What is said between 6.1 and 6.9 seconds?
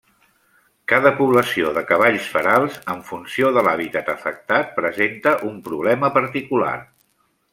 particular.